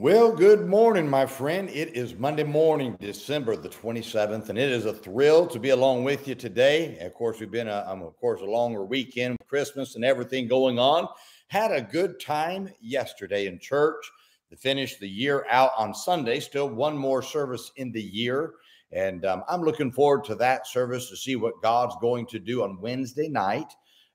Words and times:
Well, 0.00 0.30
good 0.30 0.64
morning, 0.64 1.10
my 1.10 1.26
friend. 1.26 1.68
It 1.70 1.96
is 1.96 2.14
Monday 2.14 2.44
morning, 2.44 2.96
December 3.00 3.56
the 3.56 3.68
27th, 3.68 4.48
and 4.48 4.56
it 4.56 4.70
is 4.70 4.84
a 4.84 4.92
thrill 4.92 5.44
to 5.48 5.58
be 5.58 5.70
along 5.70 6.04
with 6.04 6.28
you 6.28 6.36
today. 6.36 6.96
Of 7.00 7.14
course, 7.14 7.40
we've 7.40 7.50
been, 7.50 7.66
a, 7.66 7.84
um, 7.84 8.02
of 8.02 8.16
course, 8.16 8.40
a 8.40 8.44
longer 8.44 8.84
weekend, 8.84 9.38
Christmas, 9.48 9.96
and 9.96 10.04
everything 10.04 10.46
going 10.46 10.78
on. 10.78 11.08
Had 11.48 11.72
a 11.72 11.82
good 11.82 12.20
time 12.20 12.70
yesterday 12.80 13.48
in 13.48 13.58
church 13.58 14.08
to 14.50 14.56
finish 14.56 14.98
the 14.98 15.08
year 15.08 15.44
out 15.50 15.72
on 15.76 15.92
Sunday. 15.92 16.38
Still 16.38 16.68
one 16.68 16.96
more 16.96 17.20
service 17.20 17.72
in 17.74 17.90
the 17.90 18.00
year. 18.00 18.52
And 18.92 19.24
um, 19.24 19.42
I'm 19.48 19.62
looking 19.62 19.90
forward 19.90 20.22
to 20.26 20.36
that 20.36 20.68
service 20.68 21.10
to 21.10 21.16
see 21.16 21.34
what 21.34 21.60
God's 21.60 21.96
going 22.00 22.26
to 22.26 22.38
do 22.38 22.62
on 22.62 22.80
Wednesday 22.80 23.26
night. 23.26 23.72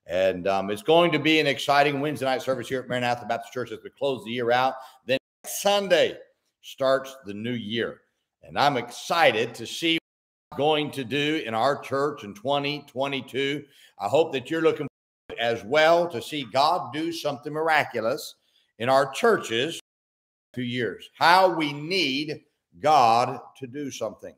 And 0.08 0.48
um, 0.48 0.70
it's 0.72 0.82
going 0.82 1.12
to 1.12 1.20
be 1.20 1.42
an 1.42 1.48
exciting 1.48 2.00
Wednesday 2.00 2.26
night 2.26 2.42
service 2.42 2.70
here 2.70 2.80
at 2.80 2.88
Maranatha 2.88 3.26
Baptist 3.26 3.52
Church 3.52 3.74
as 3.74 3.80
we 3.84 3.90
close 3.90 4.24
the 4.24 4.32
year 4.32 4.50
out. 4.50 4.76
Then 5.06 5.18
Sunday 5.46 6.18
starts 6.62 7.16
the 7.26 7.34
new 7.34 7.54
year. 7.54 8.02
And 8.44 8.58
I'm 8.58 8.78
excited 8.78 9.54
to 9.56 9.66
see 9.66 9.96
what 9.96 10.56
I'm 10.56 10.58
going 10.58 10.92
to 10.92 11.04
do 11.04 11.44
in 11.46 11.54
our 11.54 11.80
church 11.80 12.24
in 12.24 12.34
2022. 12.34 13.64
I 14.00 14.08
hope 14.08 14.34
that 14.34 14.50
you're 14.50 14.62
looking 14.62 14.88
as 15.40 15.64
well 15.64 16.08
to 16.10 16.22
see 16.22 16.46
God 16.52 16.94
do 16.94 17.12
something 17.12 17.52
miraculous 17.52 18.36
in 18.80 18.90
our 18.90 19.12
churches 19.12 19.80
two 20.54 20.64
years. 20.64 21.10
How 21.18 21.54
we 21.54 21.74
need 21.74 22.42
God 22.80 23.40
to 23.58 23.68
do 23.68 23.92
something. 23.92 24.36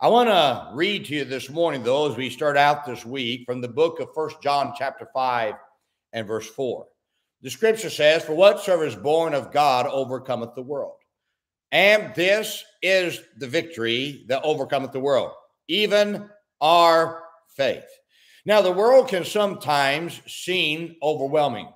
I 0.00 0.08
want 0.08 0.28
to 0.28 0.70
read 0.74 1.06
to 1.06 1.14
you 1.14 1.24
this 1.24 1.50
morning, 1.50 1.82
though, 1.82 2.10
as 2.10 2.16
we 2.16 2.30
start 2.30 2.56
out 2.56 2.86
this 2.86 3.04
week 3.04 3.42
from 3.44 3.60
the 3.60 3.68
book 3.68 3.98
of 3.98 4.14
First 4.14 4.40
John, 4.40 4.72
chapter 4.78 5.08
5 5.12 5.54
and 6.12 6.26
verse 6.26 6.46
4. 6.46 6.86
The 7.42 7.50
scripture 7.50 7.90
says, 7.90 8.24
For 8.24 8.34
whatsoever 8.34 8.84
is 8.84 8.96
born 8.96 9.34
of 9.34 9.52
God 9.52 9.86
overcometh 9.86 10.54
the 10.54 10.62
world. 10.62 10.96
And 11.70 12.14
this 12.14 12.64
is 12.82 13.20
the 13.36 13.46
victory 13.46 14.24
that 14.28 14.42
overcometh 14.42 14.92
the 14.92 15.00
world, 15.00 15.32
even 15.68 16.28
our 16.60 17.22
faith. 17.48 17.84
Now, 18.44 18.62
the 18.62 18.72
world 18.72 19.08
can 19.08 19.24
sometimes 19.24 20.22
seem 20.26 20.96
overwhelming. 21.02 21.68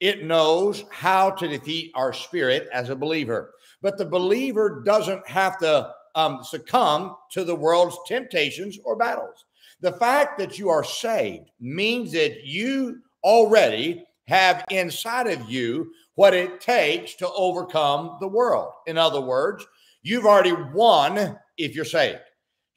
It 0.00 0.24
knows 0.24 0.84
how 0.90 1.30
to 1.30 1.48
defeat 1.48 1.92
our 1.94 2.12
spirit 2.12 2.68
as 2.72 2.88
a 2.88 2.96
believer, 2.96 3.52
but 3.82 3.98
the 3.98 4.06
believer 4.06 4.82
doesn't 4.84 5.26
have 5.28 5.58
to 5.58 5.92
um, 6.14 6.42
succumb 6.42 7.16
to 7.32 7.44
the 7.44 7.54
world's 7.54 7.98
temptations 8.06 8.78
or 8.84 8.96
battles. 8.96 9.44
The 9.80 9.92
fact 9.92 10.38
that 10.38 10.58
you 10.58 10.70
are 10.70 10.84
saved 10.84 11.50
means 11.60 12.12
that 12.12 12.44
you 12.44 13.00
already 13.22 14.04
have 14.26 14.64
inside 14.70 15.26
of 15.26 15.50
you 15.50 15.92
what 16.14 16.34
it 16.34 16.60
takes 16.60 17.14
to 17.16 17.28
overcome 17.30 18.16
the 18.20 18.28
world. 18.28 18.72
In 18.86 18.96
other 18.96 19.20
words, 19.20 19.66
you've 20.02 20.26
already 20.26 20.52
won 20.52 21.38
if 21.58 21.74
you're 21.74 21.84
saved. 21.84 22.20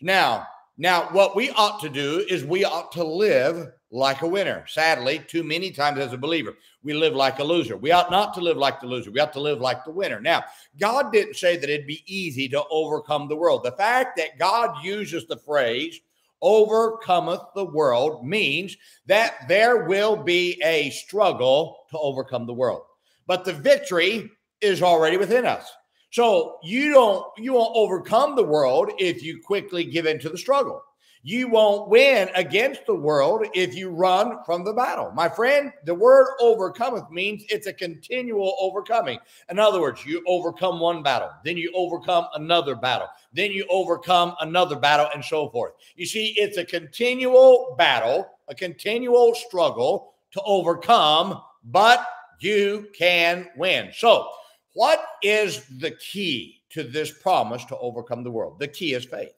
Now, 0.01 0.47
now 0.77 1.09
what 1.11 1.35
we 1.35 1.49
ought 1.51 1.79
to 1.81 1.89
do 1.89 2.25
is 2.29 2.43
we 2.43 2.65
ought 2.65 2.91
to 2.93 3.03
live 3.03 3.71
like 3.89 4.21
a 4.21 4.27
winner. 4.27 4.65
Sadly, 4.67 5.19
too 5.19 5.43
many 5.43 5.71
times 5.71 5.99
as 5.99 6.11
a 6.11 6.17
believer, 6.17 6.55
we 6.83 6.93
live 6.93 7.13
like 7.13 7.39
a 7.39 7.43
loser. 7.43 7.77
We 7.77 7.91
ought 7.91 8.11
not 8.11 8.33
to 8.33 8.41
live 8.41 8.57
like 8.57 8.81
the 8.81 8.87
loser. 8.87 9.11
We 9.11 9.19
ought 9.19 9.33
to 9.33 9.39
live 9.39 9.61
like 9.61 9.85
the 9.85 9.91
winner. 9.91 10.19
Now, 10.19 10.43
God 10.79 11.11
didn't 11.11 11.35
say 11.35 11.57
that 11.57 11.69
it'd 11.69 11.87
be 11.87 12.03
easy 12.05 12.49
to 12.49 12.63
overcome 12.69 13.27
the 13.27 13.35
world. 13.35 13.63
The 13.63 13.71
fact 13.71 14.17
that 14.17 14.37
God 14.37 14.83
uses 14.83 15.25
the 15.25 15.37
phrase 15.37 15.99
overcometh 16.41 17.41
the 17.55 17.65
world 17.65 18.25
means 18.25 18.75
that 19.05 19.47
there 19.47 19.85
will 19.85 20.15
be 20.15 20.61
a 20.63 20.89
struggle 20.91 21.77
to 21.89 21.97
overcome 21.97 22.45
the 22.45 22.53
world. 22.53 22.83
But 23.25 23.45
the 23.45 23.53
victory 23.53 24.29
is 24.61 24.81
already 24.81 25.17
within 25.17 25.45
us. 25.45 25.69
So 26.11 26.57
you 26.63 26.93
don't 26.93 27.25
you 27.37 27.53
won't 27.53 27.75
overcome 27.75 28.35
the 28.35 28.43
world 28.43 28.91
if 28.97 29.21
you 29.21 29.41
quickly 29.43 29.83
give 29.83 30.05
into 30.05 30.29
the 30.29 30.37
struggle. 30.37 30.81
You 31.27 31.49
won't 31.49 31.89
win 31.89 32.29
against 32.35 32.85
the 32.85 32.95
world 32.95 33.45
if 33.53 33.75
you 33.75 33.89
run 33.89 34.37
from 34.45 34.63
the 34.63 34.71
battle. 34.71 35.11
My 35.11 35.27
friend, 35.27 35.73
the 35.83 35.93
word 35.93 36.27
overcometh 36.39 37.11
means 37.11 37.43
it's 37.49 37.67
a 37.67 37.73
continual 37.73 38.55
overcoming. 38.61 39.19
In 39.49 39.59
other 39.59 39.81
words, 39.81 40.05
you 40.05 40.23
overcome 40.25 40.79
one 40.79 41.03
battle, 41.03 41.29
then 41.43 41.57
you 41.57 41.69
overcome 41.75 42.27
another 42.35 42.75
battle, 42.75 43.09
then 43.33 43.51
you 43.51 43.65
overcome 43.69 44.35
another 44.39 44.77
battle, 44.77 45.09
and 45.13 45.21
so 45.21 45.49
forth. 45.49 45.73
You 45.97 46.05
see, 46.05 46.33
it's 46.37 46.55
a 46.55 46.63
continual 46.63 47.75
battle, 47.77 48.25
a 48.47 48.55
continual 48.55 49.35
struggle 49.35 50.13
to 50.31 50.41
overcome, 50.43 51.41
but 51.65 52.07
you 52.39 52.87
can 52.97 53.49
win. 53.57 53.89
So, 53.93 54.29
what 54.75 55.01
is 55.21 55.65
the 55.79 55.91
key 55.91 56.61
to 56.69 56.83
this 56.83 57.11
promise 57.11 57.65
to 57.65 57.77
overcome 57.79 58.23
the 58.23 58.31
world? 58.31 58.59
The 58.59 58.69
key 58.69 58.93
is 58.93 59.03
faith. 59.03 59.33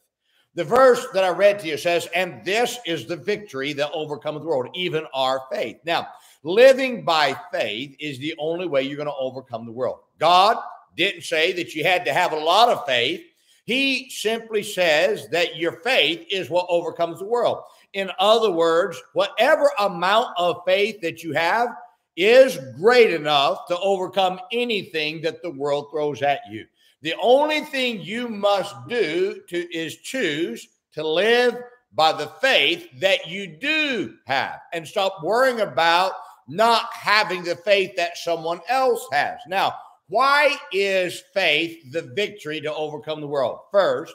The 0.59 0.66
verse 0.66 1.08
that 1.14 1.24
I 1.24 1.30
read 1.30 1.58
to 1.59 1.68
you 1.70 1.78
says, 1.78 2.09
and 2.14 2.44
this 2.44 2.80
is 2.86 3.06
the 3.06 3.16
victory 3.16 3.72
that 3.72 3.94
overcometh 3.94 4.44
the 4.44 4.50
world, 4.50 4.68
even 4.74 5.06
our 5.14 5.44
faith. 5.50 5.78
Now, 5.86 6.09
living 6.44 7.06
by 7.06 7.34
faith 7.50 7.96
is 7.97 8.20
the 8.20 8.36
only 8.38 8.68
way 8.68 8.81
you're 8.81 8.98
going 8.98 9.08
to 9.08 9.16
overcome 9.18 9.66
the 9.66 9.72
world. 9.72 10.00
God 10.19 10.58
didn't 10.98 11.22
say 11.22 11.53
that 11.53 11.75
you 11.75 11.86
had 11.86 12.03
to 12.03 12.14
have 12.14 12.34
a 12.34 12.38
lot 12.38 12.68
of 12.68 12.86
faith. 12.86 13.24
He 13.64 14.09
simply 14.09 14.62
says 14.62 15.30
that 15.30 15.56
your 15.56 15.80
faith 15.80 16.28
is 16.30 16.50
what 16.50 16.66
overcomes 16.68 17.19
the 17.19 17.25
world. 17.25 17.64
In 17.94 18.12
other 18.19 18.52
words, 18.52 19.02
whatever 19.14 19.72
amount 19.80 20.34
of 20.36 20.64
faith 20.66 21.00
that 21.00 21.24
you 21.24 21.31
have 21.31 21.69
is 22.18 22.59
great 22.78 23.14
enough 23.14 23.66
to 23.68 23.80
overcome 23.80 24.42
anything 24.52 25.22
that 25.22 25.42
the 25.42 25.52
world 25.52 25.88
throws 25.90 26.22
at 26.22 26.42
you. 26.52 26.66
The 27.02 27.16
only 27.22 27.62
thing 27.62 28.02
you 28.02 28.28
must 28.28 28.76
do 28.88 29.42
to 29.48 29.76
is 29.76 29.96
choose 29.98 30.68
to 30.94 31.08
live 31.08 31.56
by 31.94 32.12
the 32.12 32.28
faith 32.42 32.88
that 33.00 33.28
you 33.28 33.48
do 33.48 34.16
have 34.28 34.60
and 34.74 34.88
stop 34.88 35.24
worrying 35.24 35.62
about 35.62 36.14
not 36.48 36.92
having 36.94 37.44
the 37.44 37.56
faith 37.56 37.96
that 37.96 38.18
someone 38.18 38.60
else 38.68 39.06
has. 39.12 39.40
Now, 39.48 39.76
why 40.08 40.58
is 40.74 41.24
faith 41.34 41.92
the 41.92 42.02
victory 42.02 42.60
to 42.62 42.74
overcome 42.74 43.22
the 43.22 43.28
world? 43.28 43.60
First, 43.72 44.14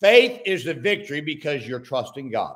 faith 0.00 0.40
is 0.46 0.64
the 0.64 0.74
victory 0.74 1.20
because 1.20 1.66
you're 1.66 1.80
trusting 1.80 2.30
God. 2.30 2.54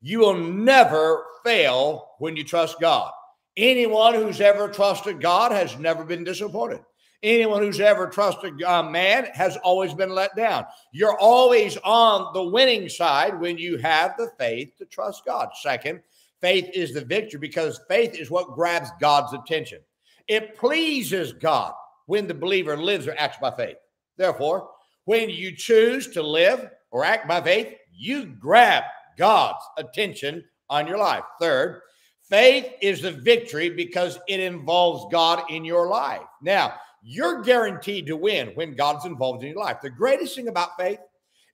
You 0.00 0.20
will 0.20 0.38
never 0.38 1.24
fail 1.44 2.08
when 2.18 2.34
you 2.34 2.44
trust 2.44 2.80
God. 2.80 3.12
Anyone 3.56 4.14
who's 4.14 4.40
ever 4.40 4.68
trusted 4.68 5.20
God 5.20 5.52
has 5.52 5.78
never 5.78 6.04
been 6.04 6.24
disappointed. 6.24 6.80
Anyone 7.22 7.62
who's 7.62 7.78
ever 7.78 8.08
trusted 8.08 8.60
uh, 8.64 8.82
man 8.82 9.26
has 9.32 9.56
always 9.58 9.94
been 9.94 10.10
let 10.10 10.34
down. 10.34 10.66
You're 10.90 11.18
always 11.18 11.76
on 11.84 12.32
the 12.34 12.42
winning 12.42 12.88
side 12.88 13.38
when 13.38 13.58
you 13.58 13.76
have 13.78 14.16
the 14.16 14.30
faith 14.38 14.76
to 14.78 14.86
trust 14.86 15.24
God. 15.24 15.50
Second, 15.62 16.00
faith 16.40 16.68
is 16.74 16.92
the 16.92 17.04
victory 17.04 17.38
because 17.38 17.80
faith 17.88 18.16
is 18.16 18.30
what 18.30 18.54
grabs 18.54 18.90
God's 19.00 19.34
attention. 19.34 19.78
It 20.26 20.56
pleases 20.56 21.32
God 21.32 21.74
when 22.06 22.26
the 22.26 22.34
believer 22.34 22.76
lives 22.76 23.06
or 23.06 23.14
acts 23.16 23.38
by 23.40 23.52
faith. 23.52 23.76
Therefore, 24.16 24.70
when 25.04 25.30
you 25.30 25.54
choose 25.54 26.08
to 26.08 26.22
live 26.22 26.68
or 26.90 27.04
act 27.04 27.28
by 27.28 27.40
faith, 27.40 27.74
you 27.92 28.26
grab 28.26 28.82
God's 29.16 29.64
attention 29.78 30.44
on 30.68 30.88
your 30.88 30.98
life. 30.98 31.24
Third, 31.40 31.82
faith 32.28 32.72
is 32.80 33.00
the 33.00 33.12
victory 33.12 33.70
because 33.70 34.18
it 34.26 34.40
involves 34.40 35.12
God 35.12 35.44
in 35.50 35.64
your 35.64 35.88
life. 35.88 36.22
Now, 36.40 36.74
you're 37.02 37.42
guaranteed 37.42 38.06
to 38.06 38.16
win 38.16 38.48
when 38.54 38.74
God's 38.74 39.04
involved 39.04 39.42
in 39.42 39.50
your 39.50 39.60
life. 39.60 39.80
The 39.82 39.90
greatest 39.90 40.36
thing 40.36 40.48
about 40.48 40.76
faith 40.78 41.00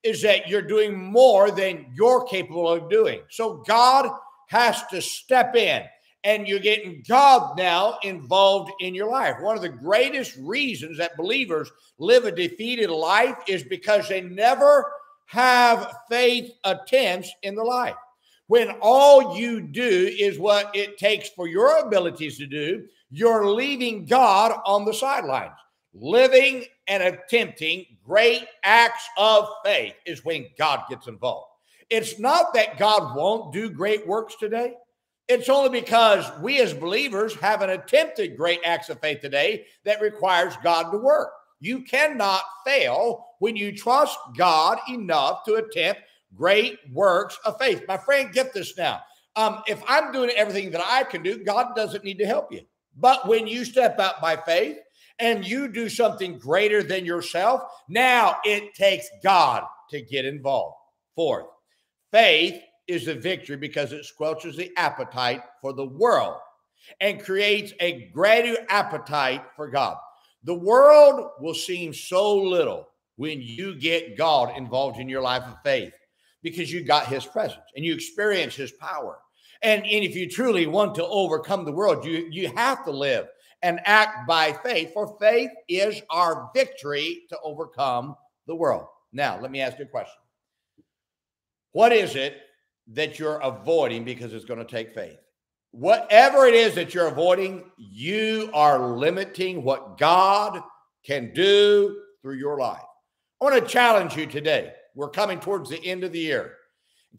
is 0.02 0.22
that 0.22 0.48
you're 0.48 0.62
doing 0.62 0.96
more 0.96 1.50
than 1.50 1.86
you're 1.94 2.24
capable 2.24 2.68
of 2.68 2.90
doing. 2.90 3.20
So 3.30 3.64
God 3.66 4.10
has 4.48 4.86
to 4.88 5.00
step 5.00 5.56
in 5.56 5.82
and 6.24 6.46
you're 6.46 6.58
getting 6.58 7.02
God 7.08 7.56
now 7.56 7.98
involved 8.02 8.72
in 8.80 8.94
your 8.94 9.10
life. 9.10 9.36
One 9.40 9.56
of 9.56 9.62
the 9.62 9.68
greatest 9.68 10.36
reasons 10.40 10.98
that 10.98 11.16
believers 11.16 11.70
live 11.98 12.24
a 12.24 12.32
defeated 12.32 12.90
life 12.90 13.36
is 13.46 13.62
because 13.62 14.08
they 14.08 14.20
never 14.20 14.90
have 15.26 15.94
faith 16.10 16.50
attempts 16.64 17.30
in 17.42 17.54
the 17.54 17.62
life. 17.62 17.94
When 18.48 18.70
all 18.80 19.38
you 19.38 19.60
do 19.60 20.10
is 20.18 20.38
what 20.38 20.74
it 20.74 20.98
takes 20.98 21.28
for 21.28 21.46
your 21.46 21.78
abilities 21.86 22.38
to 22.38 22.46
do, 22.46 22.86
you're 23.10 23.46
leaving 23.46 24.06
God 24.06 24.58
on 24.64 24.84
the 24.84 24.94
sidelines. 24.94 25.52
Living 25.92 26.64
and 26.86 27.02
attempting 27.02 27.84
great 28.04 28.46
acts 28.64 29.06
of 29.18 29.46
faith 29.64 29.94
is 30.06 30.24
when 30.24 30.46
God 30.58 30.80
gets 30.88 31.08
involved. 31.08 31.48
It's 31.90 32.18
not 32.18 32.54
that 32.54 32.78
God 32.78 33.14
won't 33.14 33.52
do 33.52 33.70
great 33.70 34.06
works 34.06 34.34
today. 34.36 34.74
It's 35.28 35.50
only 35.50 35.80
because 35.80 36.24
we 36.40 36.60
as 36.62 36.72
believers 36.72 37.34
haven't 37.34 37.68
attempted 37.68 38.36
great 38.36 38.60
acts 38.64 38.88
of 38.88 38.98
faith 39.00 39.20
today 39.20 39.66
that 39.84 40.00
requires 40.00 40.54
God 40.62 40.90
to 40.90 40.98
work. 40.98 41.32
You 41.60 41.82
cannot 41.82 42.42
fail 42.64 43.26
when 43.40 43.56
you 43.56 43.76
trust 43.76 44.18
God 44.38 44.78
enough 44.88 45.44
to 45.44 45.56
attempt 45.56 46.00
great 46.34 46.78
works 46.92 47.38
of 47.44 47.58
faith. 47.58 47.84
My 47.88 47.96
friend, 47.96 48.32
get 48.32 48.52
this 48.52 48.76
now. 48.76 49.00
Um, 49.36 49.62
if 49.66 49.82
I'm 49.86 50.12
doing 50.12 50.30
everything 50.30 50.70
that 50.72 50.82
I 50.84 51.04
can 51.04 51.22
do, 51.22 51.44
God 51.44 51.74
doesn't 51.76 52.04
need 52.04 52.18
to 52.18 52.26
help 52.26 52.52
you. 52.52 52.62
But 52.96 53.28
when 53.28 53.46
you 53.46 53.64
step 53.64 53.98
out 54.00 54.20
by 54.20 54.36
faith 54.36 54.78
and 55.20 55.46
you 55.46 55.68
do 55.68 55.88
something 55.88 56.38
greater 56.38 56.82
than 56.82 57.04
yourself, 57.04 57.62
now 57.88 58.36
it 58.44 58.74
takes 58.74 59.08
God 59.22 59.62
to 59.90 60.00
get 60.00 60.24
involved. 60.24 60.76
Fourth, 61.14 61.46
faith 62.10 62.60
is 62.88 63.06
the 63.06 63.14
victory 63.14 63.56
because 63.56 63.92
it 63.92 64.06
squelches 64.06 64.56
the 64.56 64.72
appetite 64.76 65.42
for 65.60 65.72
the 65.72 65.86
world 65.86 66.38
and 67.00 67.22
creates 67.22 67.72
a 67.80 68.08
greater 68.14 68.56
appetite 68.68 69.42
for 69.54 69.68
God. 69.68 69.96
The 70.44 70.54
world 70.54 71.30
will 71.40 71.54
seem 71.54 71.92
so 71.92 72.36
little 72.36 72.88
when 73.16 73.40
you 73.42 73.74
get 73.74 74.16
God 74.16 74.56
involved 74.56 74.98
in 74.98 75.08
your 75.08 75.20
life 75.20 75.42
of 75.42 75.56
faith 75.62 75.92
because 76.42 76.72
you 76.72 76.84
got 76.84 77.06
his 77.06 77.26
presence 77.26 77.64
and 77.74 77.84
you 77.84 77.94
experience 77.94 78.54
his 78.54 78.72
power. 78.72 79.18
And, 79.62 79.82
and 79.82 80.04
if 80.04 80.14
you 80.14 80.28
truly 80.28 80.66
want 80.66 80.94
to 80.96 81.06
overcome 81.06 81.64
the 81.64 81.72
world, 81.72 82.04
you, 82.04 82.28
you 82.30 82.48
have 82.54 82.84
to 82.84 82.90
live 82.90 83.26
and 83.62 83.80
act 83.84 84.28
by 84.28 84.52
faith, 84.52 84.92
for 84.94 85.16
faith 85.20 85.50
is 85.68 86.00
our 86.10 86.50
victory 86.54 87.22
to 87.28 87.38
overcome 87.42 88.14
the 88.46 88.54
world. 88.54 88.86
Now, 89.12 89.40
let 89.40 89.50
me 89.50 89.60
ask 89.60 89.78
you 89.78 89.84
a 89.84 89.88
question. 89.88 90.14
What 91.72 91.92
is 91.92 92.14
it 92.14 92.36
that 92.92 93.18
you're 93.18 93.38
avoiding 93.38 94.04
because 94.04 94.32
it's 94.32 94.44
going 94.44 94.60
to 94.60 94.64
take 94.64 94.94
faith? 94.94 95.18
Whatever 95.72 96.46
it 96.46 96.54
is 96.54 96.74
that 96.76 96.94
you're 96.94 97.08
avoiding, 97.08 97.64
you 97.76 98.50
are 98.54 98.96
limiting 98.96 99.62
what 99.62 99.98
God 99.98 100.62
can 101.04 101.32
do 101.34 102.00
through 102.22 102.36
your 102.36 102.58
life. 102.58 102.82
I 103.40 103.44
want 103.44 103.62
to 103.62 103.70
challenge 103.70 104.16
you 104.16 104.26
today. 104.26 104.72
We're 104.98 105.10
coming 105.10 105.38
towards 105.38 105.70
the 105.70 105.80
end 105.86 106.02
of 106.02 106.10
the 106.10 106.18
year. 106.18 106.56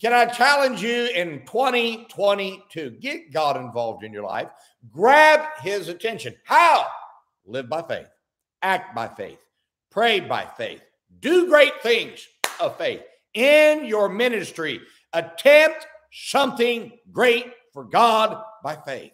Can 0.02 0.12
I 0.12 0.26
challenge 0.26 0.84
you 0.84 1.06
in 1.16 1.46
2022? 1.46 2.98
Get 3.00 3.31
God 3.31 3.56
involved 3.56 4.04
in 4.04 4.12
your 4.12 4.26
life. 4.26 4.50
Grab 4.92 5.46
his 5.62 5.88
attention. 5.88 6.36
How? 6.44 6.86
Live 7.46 7.70
by 7.70 7.81
faith, 7.84 8.08
act 8.62 8.94
by 8.94 9.08
faith, 9.08 9.40
pray 9.92 10.20
by 10.20 10.46
faith, 10.58 10.81
do 11.22 11.48
great 11.48 11.81
things 11.81 12.28
of 12.60 12.78
faith 12.78 13.02
in 13.34 13.86
your 13.86 14.10
ministry. 14.10 14.81
Attempt 15.14 15.88
something 16.12 16.92
great 17.14 17.46
for 17.72 17.86
God 17.86 18.44
by 18.62 18.76
faith. 18.76 19.14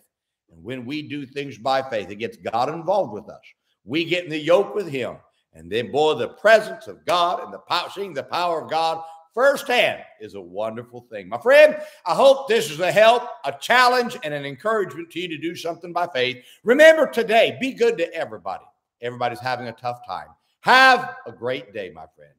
And 0.49 0.63
when 0.63 0.87
we 0.87 1.03
do 1.03 1.27
things 1.27 1.59
by 1.59 1.87
faith, 1.87 2.09
it 2.09 2.15
gets 2.15 2.37
God 2.37 2.69
involved 2.69 3.13
with 3.13 3.29
us. 3.29 3.43
We 3.83 4.05
get 4.05 4.23
in 4.23 4.31
the 4.31 4.39
yoke 4.39 4.73
with 4.73 4.87
Him. 4.87 5.17
And 5.55 5.71
then, 5.71 5.91
boy, 5.91 6.15
the 6.15 6.27
presence 6.27 6.87
of 6.87 7.05
God 7.05 7.43
and 7.43 7.53
the 7.53 7.59
power, 7.59 7.89
seeing 7.93 8.13
the 8.13 8.23
power 8.23 8.61
of 8.61 8.69
God 8.69 9.03
firsthand 9.33 10.01
is 10.19 10.35
a 10.35 10.41
wonderful 10.41 11.07
thing. 11.09 11.27
My 11.29 11.37
friend, 11.37 11.77
I 12.05 12.13
hope 12.13 12.47
this 12.47 12.69
is 12.69 12.79
a 12.79 12.91
help, 12.91 13.23
a 13.45 13.53
challenge, 13.59 14.17
and 14.23 14.33
an 14.33 14.45
encouragement 14.45 15.09
to 15.11 15.19
you 15.19 15.27
to 15.29 15.37
do 15.37 15.55
something 15.55 15.93
by 15.93 16.07
faith. 16.07 16.43
Remember 16.63 17.07
today, 17.07 17.57
be 17.59 17.73
good 17.73 17.97
to 17.97 18.13
everybody. 18.13 18.65
Everybody's 19.01 19.39
having 19.39 19.67
a 19.67 19.73
tough 19.73 20.05
time. 20.05 20.27
Have 20.61 21.15
a 21.25 21.31
great 21.31 21.73
day, 21.73 21.91
my 21.93 22.05
friend. 22.15 22.33